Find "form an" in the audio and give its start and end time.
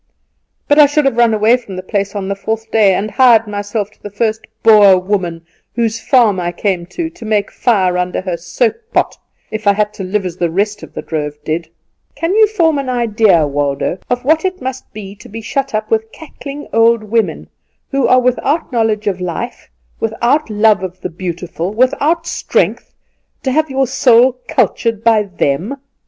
12.47-12.89